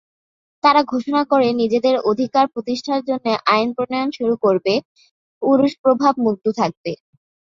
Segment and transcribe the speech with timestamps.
[0.63, 4.73] তারা ঘোষণা করে নিজেদের অধিকার প্রতিষ্ঠার জন্য আইন প্রণয়ন শুরু করবে,
[5.41, 6.91] পুরুষ প্রভাব মুক্ত থাকবে।